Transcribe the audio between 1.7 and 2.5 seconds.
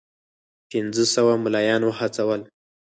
وهڅول.